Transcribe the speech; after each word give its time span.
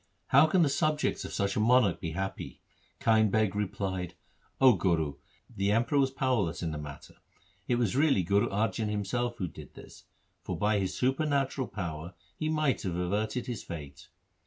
'How 0.35 0.47
can 0.47 0.63
the 0.63 0.67
subjects 0.67 1.25
of 1.25 1.31
such 1.31 1.55
a 1.55 1.59
monarch 1.59 2.01
be 2.01 2.13
happy? 2.13 2.59
Kind 2.99 3.31
Beg 3.31 3.55
replied,' 3.55 4.15
O 4.59 4.73
Guru, 4.73 5.17
the 5.55 5.71
Emperor 5.71 5.99
was 5.99 6.09
power 6.09 6.41
less 6.41 6.63
in 6.63 6.71
the 6.71 6.79
matter. 6.79 7.17
It 7.67 7.75
was 7.75 7.95
really 7.95 8.23
Guru 8.23 8.49
Arjan 8.49 8.89
himself 8.89 9.37
who 9.37 9.47
did 9.47 9.75
this, 9.75 10.05
for 10.41 10.57
by 10.57 10.79
his 10.79 10.97
supernatural 10.97 11.67
power 11.67 12.15
he 12.35 12.49
might 12.49 12.81
have 12.81 12.95
averted 12.95 13.45
his 13.45 13.61
fate. 13.61 14.07